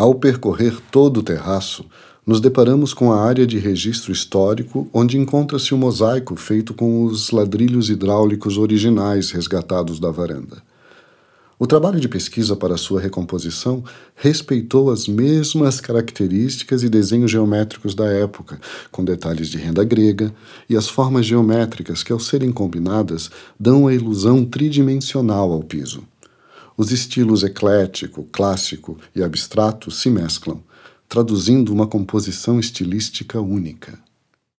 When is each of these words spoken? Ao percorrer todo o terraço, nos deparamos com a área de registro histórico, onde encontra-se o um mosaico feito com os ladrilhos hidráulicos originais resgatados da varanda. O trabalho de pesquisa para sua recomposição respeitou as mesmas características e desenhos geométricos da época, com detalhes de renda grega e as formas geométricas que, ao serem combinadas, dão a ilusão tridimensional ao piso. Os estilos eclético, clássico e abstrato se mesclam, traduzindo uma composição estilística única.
Ao 0.00 0.14
percorrer 0.14 0.78
todo 0.90 1.20
o 1.20 1.22
terraço, 1.22 1.84
nos 2.26 2.40
deparamos 2.40 2.94
com 2.94 3.12
a 3.12 3.20
área 3.22 3.46
de 3.46 3.58
registro 3.58 4.10
histórico, 4.10 4.88
onde 4.94 5.18
encontra-se 5.18 5.74
o 5.74 5.76
um 5.76 5.80
mosaico 5.80 6.36
feito 6.36 6.72
com 6.72 7.04
os 7.04 7.30
ladrilhos 7.30 7.90
hidráulicos 7.90 8.56
originais 8.56 9.30
resgatados 9.30 10.00
da 10.00 10.10
varanda. 10.10 10.62
O 11.58 11.66
trabalho 11.66 12.00
de 12.00 12.08
pesquisa 12.08 12.56
para 12.56 12.78
sua 12.78 12.98
recomposição 12.98 13.84
respeitou 14.16 14.90
as 14.90 15.06
mesmas 15.06 15.82
características 15.82 16.82
e 16.82 16.88
desenhos 16.88 17.30
geométricos 17.30 17.94
da 17.94 18.06
época, 18.06 18.58
com 18.90 19.04
detalhes 19.04 19.48
de 19.48 19.58
renda 19.58 19.84
grega 19.84 20.32
e 20.66 20.78
as 20.78 20.88
formas 20.88 21.26
geométricas 21.26 22.02
que, 22.02 22.10
ao 22.10 22.18
serem 22.18 22.50
combinadas, 22.52 23.30
dão 23.58 23.86
a 23.86 23.92
ilusão 23.92 24.46
tridimensional 24.46 25.52
ao 25.52 25.62
piso. 25.62 26.02
Os 26.80 26.92
estilos 26.92 27.42
eclético, 27.42 28.26
clássico 28.32 28.96
e 29.14 29.22
abstrato 29.22 29.90
se 29.90 30.08
mesclam, 30.08 30.62
traduzindo 31.06 31.74
uma 31.74 31.86
composição 31.86 32.58
estilística 32.58 33.38
única. 33.38 33.98